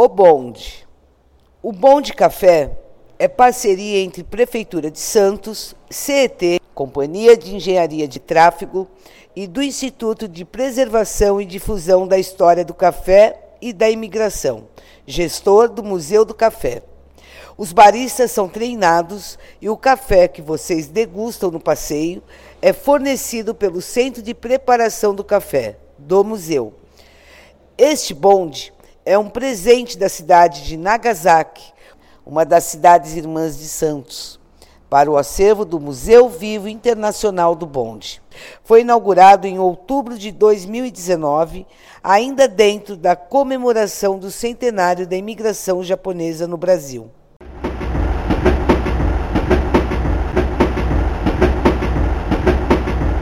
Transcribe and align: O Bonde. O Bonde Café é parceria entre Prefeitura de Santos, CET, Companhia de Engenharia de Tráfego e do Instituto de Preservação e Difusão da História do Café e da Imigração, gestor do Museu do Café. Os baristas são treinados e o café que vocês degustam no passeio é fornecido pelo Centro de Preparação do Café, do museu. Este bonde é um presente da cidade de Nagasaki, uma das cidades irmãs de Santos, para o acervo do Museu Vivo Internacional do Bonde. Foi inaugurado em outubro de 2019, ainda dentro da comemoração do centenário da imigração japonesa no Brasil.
O 0.00 0.06
Bonde. 0.06 0.86
O 1.60 1.72
Bonde 1.72 2.12
Café 2.12 2.70
é 3.18 3.26
parceria 3.26 3.98
entre 3.98 4.22
Prefeitura 4.22 4.92
de 4.92 5.00
Santos, 5.00 5.74
CET, 5.90 6.60
Companhia 6.72 7.36
de 7.36 7.56
Engenharia 7.56 8.06
de 8.06 8.20
Tráfego 8.20 8.86
e 9.34 9.44
do 9.48 9.60
Instituto 9.60 10.28
de 10.28 10.44
Preservação 10.44 11.40
e 11.40 11.44
Difusão 11.44 12.06
da 12.06 12.16
História 12.16 12.64
do 12.64 12.74
Café 12.74 13.40
e 13.60 13.72
da 13.72 13.90
Imigração, 13.90 14.68
gestor 15.04 15.68
do 15.68 15.82
Museu 15.82 16.24
do 16.24 16.32
Café. 16.32 16.80
Os 17.56 17.72
baristas 17.72 18.30
são 18.30 18.48
treinados 18.48 19.36
e 19.60 19.68
o 19.68 19.76
café 19.76 20.28
que 20.28 20.40
vocês 20.40 20.86
degustam 20.86 21.50
no 21.50 21.58
passeio 21.58 22.22
é 22.62 22.72
fornecido 22.72 23.52
pelo 23.52 23.82
Centro 23.82 24.22
de 24.22 24.32
Preparação 24.32 25.12
do 25.12 25.24
Café, 25.24 25.76
do 25.98 26.22
museu. 26.22 26.72
Este 27.76 28.14
bonde 28.14 28.72
é 29.04 29.18
um 29.18 29.28
presente 29.28 29.96
da 29.96 30.08
cidade 30.08 30.64
de 30.64 30.76
Nagasaki, 30.76 31.72
uma 32.24 32.44
das 32.44 32.64
cidades 32.64 33.16
irmãs 33.16 33.58
de 33.58 33.66
Santos, 33.66 34.38
para 34.90 35.10
o 35.10 35.16
acervo 35.16 35.64
do 35.64 35.80
Museu 35.80 36.28
Vivo 36.28 36.68
Internacional 36.68 37.54
do 37.54 37.66
Bonde. 37.66 38.22
Foi 38.62 38.82
inaugurado 38.82 39.46
em 39.46 39.58
outubro 39.58 40.18
de 40.18 40.30
2019, 40.30 41.66
ainda 42.02 42.46
dentro 42.46 42.96
da 42.96 43.16
comemoração 43.16 44.18
do 44.18 44.30
centenário 44.30 45.06
da 45.06 45.16
imigração 45.16 45.82
japonesa 45.82 46.46
no 46.46 46.56
Brasil. 46.56 47.10